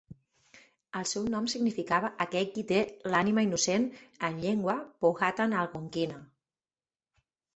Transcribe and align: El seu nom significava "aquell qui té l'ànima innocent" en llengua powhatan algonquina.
El 0.99 1.03
seu 1.09 1.25
nom 1.33 1.49
significava 1.51 2.09
"aquell 2.25 2.47
qui 2.55 2.63
té 2.71 2.79
l'ànima 3.15 3.43
innocent" 3.47 3.85
en 4.29 4.41
llengua 4.45 4.75
powhatan 5.05 5.55
algonquina. 5.65 6.17